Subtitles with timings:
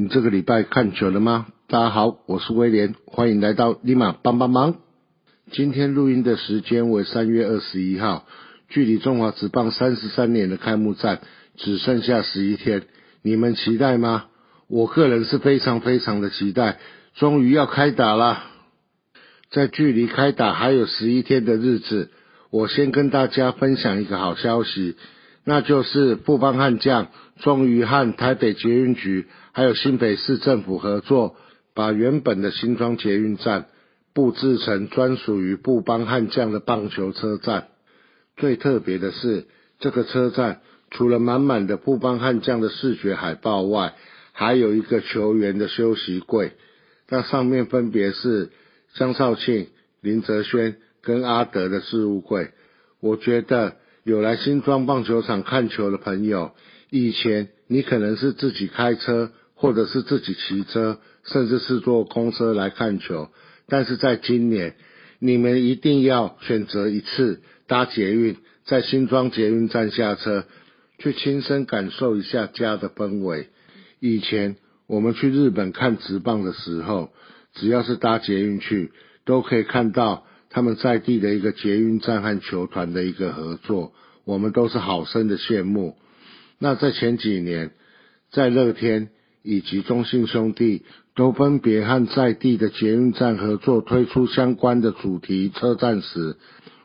[0.00, 1.48] 你这个礼拜看球了吗？
[1.66, 4.76] 大家好，我是威廉，欢迎来到立马帮帮忙。
[5.50, 8.24] 今天录音的时间为三月二十一号，
[8.68, 11.22] 距离中华职棒三十三年的开幕战
[11.56, 12.84] 只剩下十一天，
[13.22, 14.26] 你们期待吗？
[14.68, 16.78] 我个人是非常非常的期待，
[17.16, 18.44] 终于要开打了。
[19.50, 22.12] 在距离开打还有十一天的日子，
[22.50, 24.94] 我先跟大家分享一个好消息。
[25.44, 29.26] 那就是富邦悍将终于和台北捷运局
[29.58, 31.34] 还有新北市政府合作，
[31.74, 33.66] 把原本的新庄捷运站
[34.14, 37.66] 布置成专属于布邦悍将的棒球车站。
[38.36, 39.48] 最特别的是，
[39.80, 40.60] 这个车站
[40.92, 43.94] 除了满满的布邦悍将的视觉海报外，
[44.30, 46.52] 还有一个球员的休息柜，
[47.08, 48.50] 那上面分别是
[48.94, 49.66] 江少庆、
[50.00, 52.52] 林哲轩跟阿德的置物柜。
[53.00, 53.74] 我觉得。
[54.04, 56.52] 有来新庄棒球场看球的朋友，
[56.88, 63.28] 以前你可能是自己开车，或者是自己骑车，甚至是坐公车来看球。
[63.66, 64.76] 但是在今年，
[65.18, 70.44] 你们一定要选择一次搭捷运，在新庄捷运站下车，
[70.98, 73.48] 去亲身感受一下家的氛围。
[74.00, 74.56] 以前
[74.86, 77.10] 我们去日本看直棒的时候，
[77.54, 78.92] 只要是搭捷运去，
[79.24, 80.24] 都可以看到。
[80.50, 83.92] 他们在地的一个捷运站和球团的一个合作，
[84.24, 85.98] 我们都是好生的羡慕。
[86.58, 87.72] 那在前几年，
[88.32, 89.10] 在乐天
[89.42, 90.82] 以及中信兄弟
[91.14, 96.36] 都分别和在地的捷运站合作推出相关的主题车站时，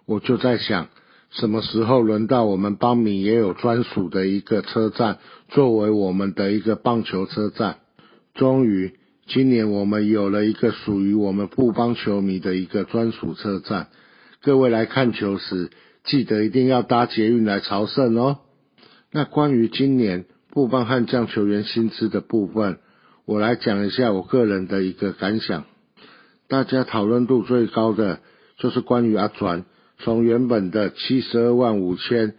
[0.05, 0.87] 我就在想，
[1.31, 5.19] 什么时候轮到我们邦民也有专属的一个车站，
[5.49, 7.77] 作为我们的一个棒球车站？
[8.33, 8.93] 终于。
[9.25, 13.87] 今年我们有了一个属于我们布邦球迷的一个专属车站，
[14.42, 15.69] 各位来看球时，
[16.03, 18.39] 记得一定要搭捷运来朝圣哦。
[19.13, 22.77] 那关于今年布邦悍将球员薪资的部分，
[23.25, 25.65] 我来讲一下我个人的一个感想。
[26.47, 28.19] 大家讨论度最高的
[28.59, 29.65] 就是关于阿转
[29.97, 32.36] 从原本的七十二万五千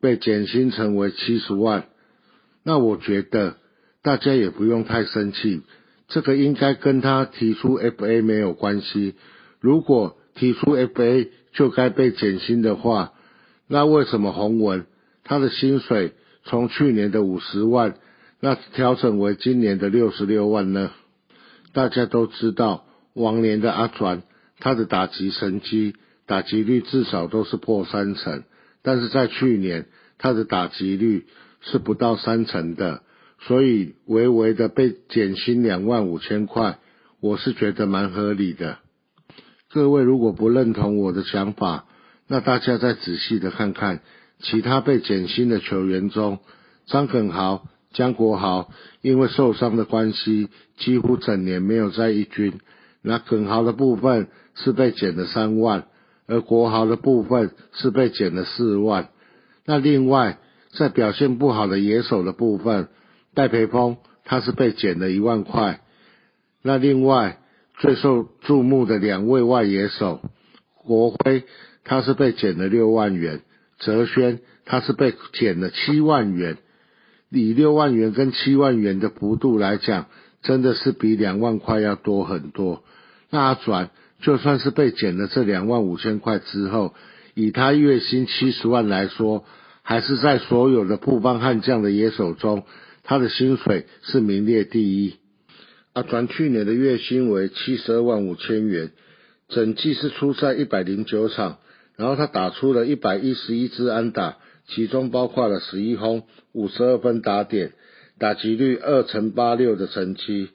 [0.00, 1.86] 被减薪成为七十万，
[2.62, 3.56] 那我觉得
[4.00, 5.62] 大家也不用太生气。
[6.06, 9.16] 这个应该跟他提出 FA 没有关系。
[9.58, 13.12] 如果提出 FA 就该被减薪的话，
[13.66, 14.86] 那为什么洪文
[15.24, 16.12] 他的薪水
[16.46, 17.96] 从去年的五十万，
[18.40, 20.90] 那调整为今年的六十六万呢？
[21.72, 24.22] 大家都知道，往年的阿传
[24.60, 28.44] 他的打击成绩、打击率至少都是破三成，
[28.82, 29.86] 但是在去年
[30.18, 31.26] 他的打击率
[31.60, 33.02] 是不到三成的。
[33.40, 36.78] 所以微微的被减薪两万五千块，
[37.20, 38.78] 我是觉得蛮合理的。
[39.70, 41.84] 各位如果不认同我的想法，
[42.28, 44.00] 那大家再仔细的看看
[44.40, 46.38] 其他被减薪的球员中，
[46.86, 48.70] 张耿豪、江国豪
[49.00, 50.48] 因为受伤的关系，
[50.78, 52.60] 几乎整年没有在一军。
[53.02, 55.86] 那耿豪的部分是被减了三万，
[56.26, 59.08] 而国豪的部分是被减了四万。
[59.64, 60.38] 那另外
[60.72, 62.88] 在表现不好的野手的部分。
[63.34, 65.82] 戴培峰他是被减了一万块，
[66.62, 67.38] 那另外
[67.78, 70.22] 最受注目的两位外野手，
[70.74, 71.44] 国辉
[71.84, 73.42] 他是被减了六万元，
[73.78, 76.58] 泽轩他是被减了七万元，
[77.30, 80.06] 以六万元跟七万元的幅度来讲，
[80.42, 82.82] 真的是比两万块要多很多。
[83.30, 86.94] 那阿转就算是被减了这两万五千块之后，
[87.34, 89.44] 以他月薪七十万来说，
[89.82, 92.64] 还是在所有的布邦悍将的野手中。
[93.08, 95.14] 他的薪水是名列第一，
[95.92, 98.90] 阿传去年的月薪为七十二万五千元，
[99.48, 101.58] 整季是出赛一百零九场，
[101.96, 104.36] 然后他打出了一百一十一支安打，
[104.68, 107.72] 其中包括了十一轰、五十二分打点，
[108.18, 110.50] 打击率二乘八六的成绩。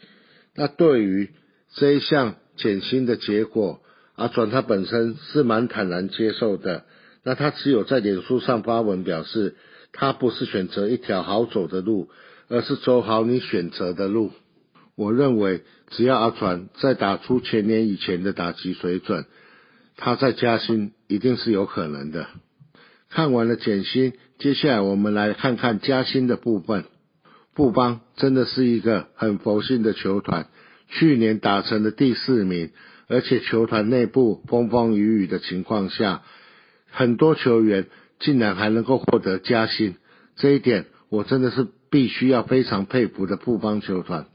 [0.56, 1.32] 那对于
[1.74, 3.82] 这一项减薪的结果，
[4.16, 6.86] 阿传他本身是蛮坦然接受的。
[7.24, 9.56] 那他只有在脸书上发文表示，
[9.94, 12.10] 他不是选择一条好走的路。
[12.54, 14.30] 而是走好你选择的路。
[14.98, 15.62] 我认为，
[15.92, 19.24] 只要阿传再打出前年以前的打击水准，
[20.02, 22.28] 他再加薪一定是有可能的。
[23.10, 26.84] 看完了减薪，接下来我们来看看加薪的部分。
[27.54, 30.48] 布邦真的是一个很佛性的球团，
[30.90, 32.72] 去年打成了第四名，
[33.08, 36.24] 而且球团内部风风雨雨的情况下，
[36.90, 37.86] 很多球员
[38.20, 39.96] 竟然还能够获得加薪，
[40.36, 41.68] 这一点我真的是。
[41.92, 44.28] 必须要非常佩服的布邦球团，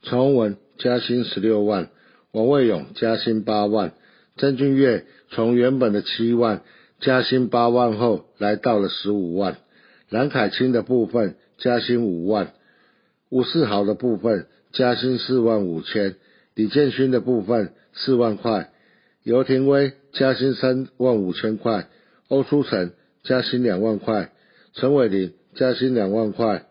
[0.00, 1.90] 崇文加薪十六万，
[2.32, 3.92] 王卫勇加薪八万，
[4.38, 6.62] 曾俊岳从原本的七万
[7.00, 9.58] 加薪八万后来到了十五万，
[10.08, 12.52] 蓝凯清的部分加薪五万，
[13.30, 16.14] 吴世豪的部分加薪四万五千，
[16.54, 18.70] 李建勋的部分四万块，
[19.22, 21.88] 尤廷威加薪三万五千块，
[22.28, 22.92] 欧书成
[23.24, 24.30] 加薪两万块，
[24.74, 26.64] 陈伟霆加薪两万块。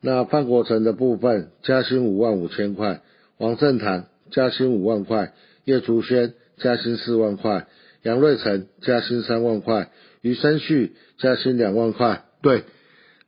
[0.00, 3.02] 那范国成的部分加薪五万五千块，
[3.38, 5.32] 王振堂加薪五万块，
[5.64, 7.66] 叶竹轩加薪四万块，
[8.02, 9.90] 杨瑞成加薪三万块，
[10.20, 12.24] 余生旭加薪两万块。
[12.42, 12.64] 对，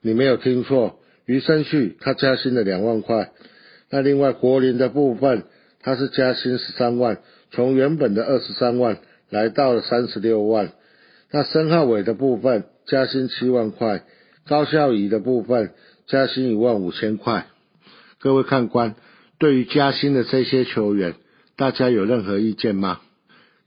[0.01, 3.31] 你没有听错，余生旭他加薪了两万块。
[3.91, 5.45] 那另外国林的部分，
[5.81, 7.19] 他是加薪十三万，
[7.51, 8.99] 从原本的二十三万
[9.31, 10.73] 来到了三十六万。
[11.31, 14.05] 那申浩伟的部分加薪七万块，
[14.47, 15.73] 高孝仪的部分。
[16.09, 17.49] 加薪一万五千块，
[18.21, 18.95] 各位看官，
[19.41, 21.15] 对于加薪的这些球员，
[21.57, 23.01] 大家有任何意见吗？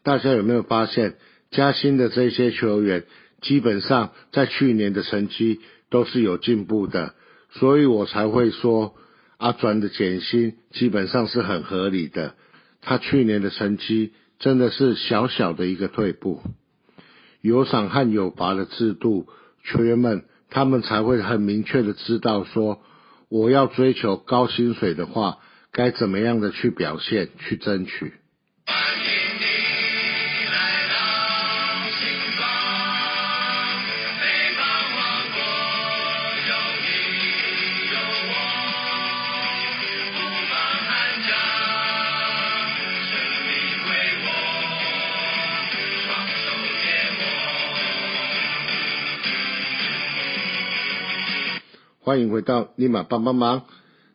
[0.10, 1.18] 大家有没有发现，
[1.52, 3.04] 加薪的这些球员，
[3.44, 5.60] 基本上在去年的成绩
[5.92, 7.14] 都是有进步的，
[7.52, 8.96] 所以我才会说
[9.38, 12.34] 阿转的减薪基本上是很合理的。
[12.82, 16.42] 他去年的成绩真的是小小的一个退步，
[17.42, 19.28] 有赏和有罚的制度，
[19.64, 20.24] 球员们。
[20.50, 22.82] 他们才会很明确的知道说，
[23.30, 25.38] 我要追求高薪水的话，
[25.72, 28.14] 该怎么样的去表现，去争取。
[52.10, 53.66] 欢迎回到立马帮帮忙。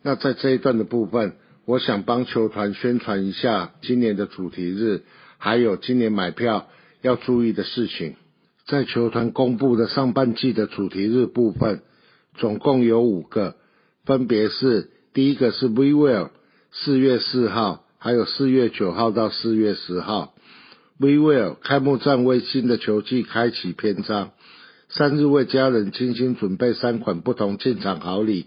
[0.02, 5.04] 那在这一段的部分，我想帮球团宣传一下今年的主题日，
[5.38, 6.66] 还有今年买票
[7.02, 8.16] 要注意的事情。
[8.66, 11.82] 在球团公布的上半季的主题日部分，
[12.36, 13.54] 总共有五个，
[14.04, 16.30] 分别是第一个是 We Will，
[16.72, 20.34] 四月四号，还有四月九号到四月十号。
[20.98, 24.32] We Will 开幕战为新的球季开启篇章。
[24.96, 28.46] 三日为家人精心准备三款不同进场好礼，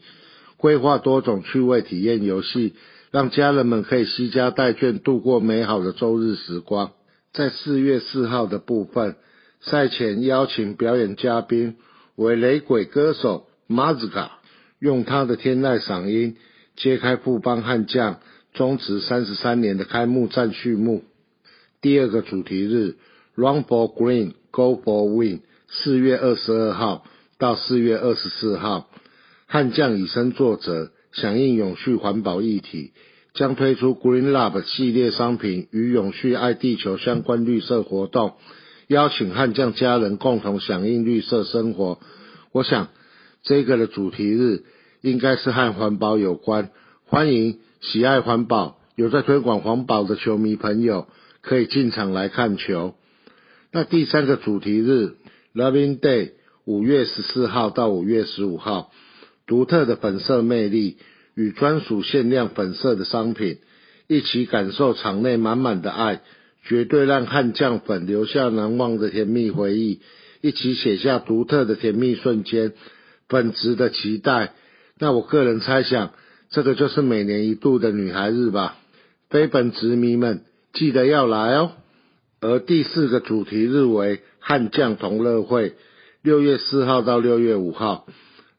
[0.55, 2.73] 规划多种趣味体验游戏，
[3.11, 6.91] 让家人们可以惜家带眷度过美好的周日时光。
[7.33, 9.17] 在四月四号的部分，
[9.59, 11.75] 赛前邀请表演嘉宾
[12.15, 14.29] 为雷鬼歌手 Mazga，
[14.79, 16.37] 用他的天籁嗓音
[16.77, 18.21] 揭开富邦悍将
[18.53, 21.03] 终止三十三年的开幕战序幕。
[21.81, 22.95] 第二个主题日
[23.35, 25.41] ，Run for Green, Go for Win。
[25.69, 27.05] 四月二十二号
[27.37, 28.89] 到四月二十四号，
[29.47, 32.93] 悍将以身作则，响应永续环保议题，
[33.33, 38.35] 将推出 Green Love 系列商品与永续爱地球相关绿色活动，
[38.87, 41.99] 邀请悍将家人共同响应绿色生活。
[42.53, 42.87] 我想
[43.43, 44.63] 这个的主题日
[45.01, 46.71] 应该是和环保有关，
[47.05, 51.07] 欢迎喜爱环保、有在推广环保的球迷朋友
[51.41, 52.95] 可以进场来看球。
[53.73, 55.17] 那第三个主题日。
[55.57, 56.33] Loving Day，
[56.65, 58.91] 五月十四号到五月十五号，
[59.47, 60.97] 独特的粉色魅力
[61.33, 63.57] 与专属限量粉色的商品，
[64.07, 66.21] 一起感受场内满满的爱，
[66.63, 70.01] 绝对让悍将粉留下难忘的甜蜜回忆，
[70.41, 72.73] 一起写下独特的甜蜜瞬间，
[73.27, 74.53] 粉值得期待。
[74.99, 76.11] 那我个人猜想，
[76.51, 78.77] 这个就是每年一度的女孩日吧。
[79.31, 81.71] 非本直迷们记得要来哦。
[82.47, 84.21] 而第四个主题日为。
[84.39, 85.73] 悍将同乐会，
[86.21, 88.07] 六月四号到六月五号，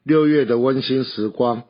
[0.03, 1.63] 六月的温馨时光，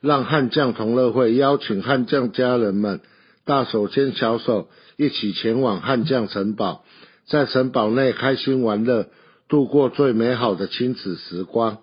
[0.00, 3.00] 让悍将同乐会邀请悍将家人们
[3.44, 6.84] 大手牵小手，一起前往悍将城堡，
[7.28, 9.06] 在城堡内开心玩乐，
[9.48, 11.78] 度过最美好的亲子时光。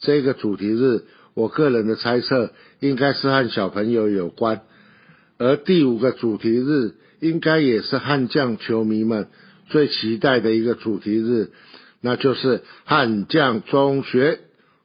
[0.00, 4.60] 这个主题日，我个人的猜测应该是和小朋友有关，
[5.38, 9.28] 而第五个主题日，应该也是悍将球迷们。
[9.68, 11.52] 最期待的一个主题日，
[12.00, 14.40] 那就是悍将中学，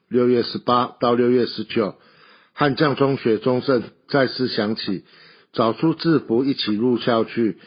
[0.10, 1.96] 六月十八到六月十九，
[2.54, 5.04] 悍将中学钟声再次响起，
[5.54, 7.58] 找出制服一起入校去，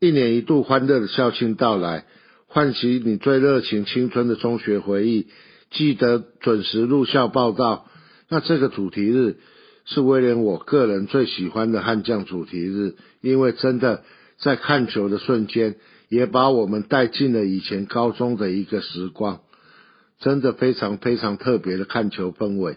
[0.00, 2.06] 一年一度欢乐的校庆到来，
[2.48, 5.28] 唤起你最热情青春的中学回忆，
[5.70, 7.86] 记得准时入校报道。
[8.28, 9.36] 那这个主题日
[9.84, 14.02] 是威廉我个人最喜欢的悍将主题日，因为真的
[14.38, 15.76] 在看球的瞬间。
[16.10, 19.40] 也把我们带进了以前高中的一个时光，
[20.20, 22.76] 真的非常非常特别的看球氛围。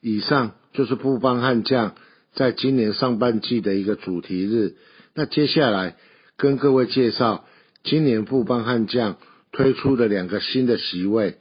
[0.00, 1.96] 以上就是布邦悍将
[2.34, 4.76] 在今年上半季的一个主题日。
[5.14, 5.96] 那接下来
[6.36, 7.46] 跟各位介绍
[7.82, 9.16] 今年布邦悍将
[9.50, 11.38] 推出的两个新的席位。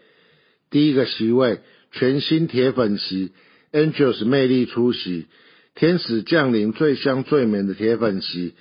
[0.71, 1.59] 第一个席位
[1.91, 3.33] 全新铁粉席
[3.77, 5.27] ，Angels 魅力出席，
[5.75, 8.55] 天使降临最香最美的铁粉席。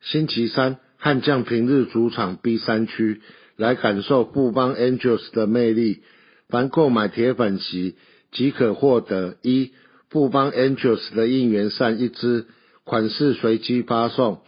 [0.00, 3.20] 星期三，悍将平日主场 B 三区，
[3.56, 6.02] 来感受富邦 Angels 的魅力。
[6.48, 7.96] 凡购买铁粉席，
[8.30, 9.72] 即可获得一
[10.08, 12.46] 富邦 Angels 的应援扇一支，
[12.84, 14.42] 款式随机发送；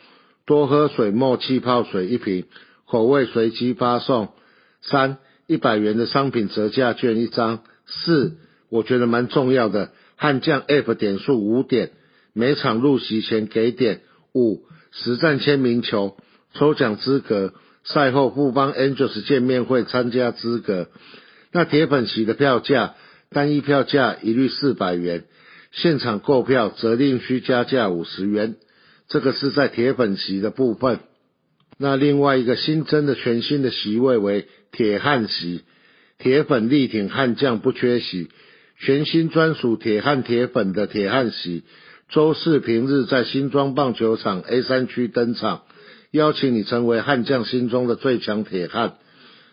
[0.47, 2.45] 多喝水墨气泡水一瓶，
[2.87, 4.31] 口味随机发送。
[4.83, 7.63] 三一百元的商品折价券一张。
[7.87, 8.37] 四，
[8.69, 11.91] 我觉得蛮重要的，悍将 App 点数五点，
[12.33, 14.01] 每场入席前给点。
[14.35, 16.17] 五，实战签名球
[16.55, 17.53] 抽奖资格，
[17.85, 20.89] 赛后富邦 Angels 见面会参加资格。
[21.53, 22.95] 那铁粉席的票价，
[23.31, 25.25] 单一票价一律四百元，
[25.71, 28.57] 现场购票则另需加价五十元。
[29.09, 31.01] 这个是在铁粉席的部分。
[31.77, 35.63] 那另外一个新增的全新的席位为铁汉席。
[36.19, 38.31] 铁粉力挺悍将不缺席，
[38.83, 41.63] 全新专属铁汉铁粉的铁汉席，
[42.09, 45.63] 周四平日在新庄棒球场 A 三区登场，
[46.11, 48.95] 邀请你成为悍将心中的最强铁汉。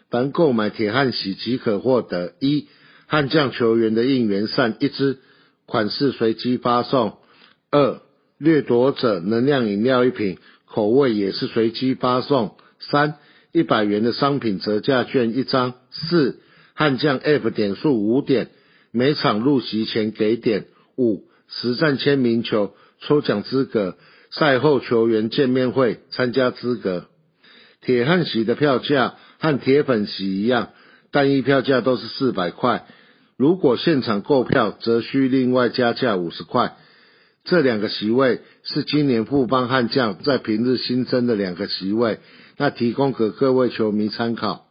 [0.10, 2.70] 凡购买铁汉席即可获得一
[3.06, 5.20] 悍将球员的应援扇一支，
[5.68, 7.20] 款式随机发送；
[7.70, 8.02] 二
[8.40, 13.14] 掠夺者能量饮料一瓶，口味也是随机发送；三
[13.52, 16.40] 一百元的商品折价券一张；四。
[16.74, 18.52] 悍将 F 点数五点，
[18.92, 20.66] 每场入席前给点。
[20.98, 23.98] 五实战签名球抽奖资格，
[24.32, 27.08] 赛后球员见面会参加资格。
[27.82, 30.70] 铁汉席的票价和铁粉席一样，
[31.12, 32.86] 单一票价都是四百块。
[33.38, 36.76] 如果现场购票，则需另外加价五十块。
[37.46, 42.20] 这两个席位是今年富邦悍将在平日新增的两个席位，
[42.58, 44.68] 那提供给各位球迷参考。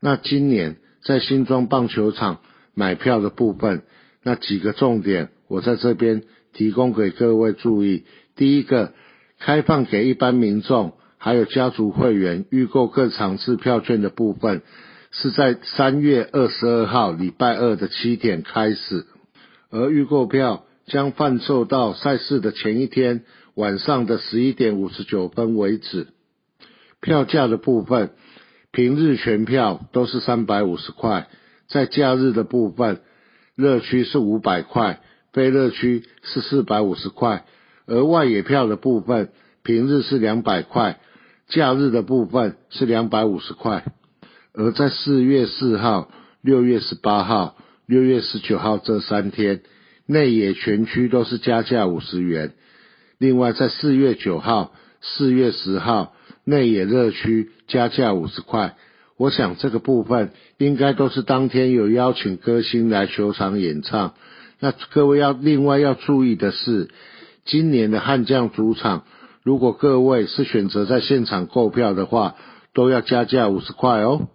[0.00, 0.76] 那今年。
[1.04, 2.40] 在新庄棒球场
[2.78, 3.82] 买票的部分，
[4.22, 8.04] 那几个重点，我在这边提供给各位注意。
[8.36, 8.92] 第一个，
[9.38, 14.60] 开放给一般民众还有家族会员预购各场次票券的部分，
[15.10, 19.06] 是在三月二十二号礼拜二的七点开始，
[19.70, 26.08] 而预购票将贩售到赛事的前一天晚上的十一点五十九分为止。
[27.00, 28.10] 票价的部分。
[28.72, 31.28] 平日全票都是三百五十块，
[31.68, 33.00] 在假日的部分，
[33.54, 35.00] 热区是五百块，
[35.32, 37.44] 非热区是四百五十块。
[37.86, 39.30] 而外野票的部分，
[39.62, 41.00] 平日是两百块，
[41.48, 43.84] 假日的部分是两百五十块。
[44.52, 46.10] 而在四月四号、
[46.42, 47.56] 六月十八号、
[47.86, 49.62] 六月十九号这三天，
[50.06, 52.52] 内野全区都是加价五十元。
[53.18, 56.12] 另外，在四月九号、四月十号。
[56.48, 58.76] 内野热区加价五十块，
[59.18, 64.14] 我想这个部分应该都是当天有邀请歌星来球场演唱。
[64.60, 66.90] 那各位要另外要注意的是，
[67.44, 69.04] 今年的悍将主场，
[69.42, 72.36] 如果各位是选择在现场购票的话，
[72.74, 74.28] 都要加价五十块哦。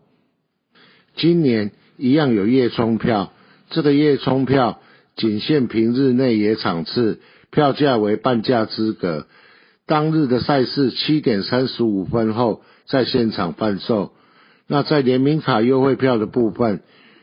[1.15, 3.33] 今年一样有夜冲票，
[3.69, 4.79] 这个夜冲票
[5.15, 7.19] 仅限平日内野场次，
[7.51, 9.27] 票价为半价资格。
[9.85, 14.13] 当日的赛事七点三十五分后在现场贩售。
[14.71, 16.79] 那在联名卡优惠票的部分，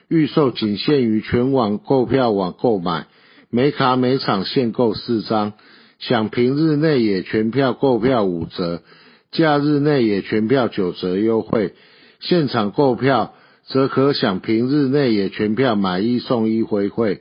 [0.07, 3.07] 预售仅限于全网购票网购买，
[3.49, 5.55] 每卡每场限购四张，
[5.99, 8.83] 享平日内也全票购票五折，
[9.33, 11.73] 假日内也全票九折优惠。
[12.21, 13.33] 现场购票
[13.64, 17.21] 则可享平日内也全票买一送一回馈，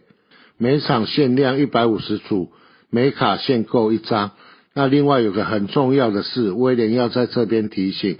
[0.58, 2.52] 每场限量一百五十组，
[2.90, 4.32] 每卡限购一张。
[4.74, 8.18] 那另外有个很重要的事，威廉要在这边提醒：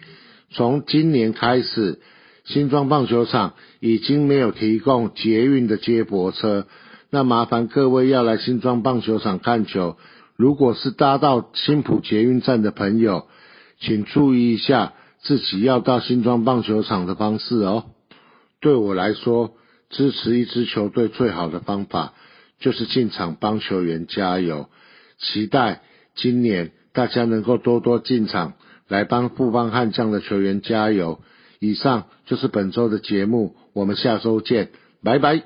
[0.52, 2.00] 从今年开始，
[2.46, 6.68] 新庄棒球场已经没有提供捷运的接驳车。
[7.10, 9.98] 那麻烦各位要来新庄棒球场看球，
[10.36, 13.28] 如果是搭到新浦捷运站的朋友，
[13.80, 17.86] 请注意一下自己要到新庄棒球场的方式哦。
[18.60, 19.54] 对我来说，
[19.90, 22.14] 支持一支球队最好的方法
[22.60, 24.70] 就是进场帮球员加油，
[25.20, 25.82] 期待。
[26.16, 28.54] 今年大家能够多多进场
[28.88, 31.20] 来帮富邦悍将的球员加油。
[31.60, 34.70] 以上就是本周的节目，我们下周见，
[35.04, 35.44] 拜拜。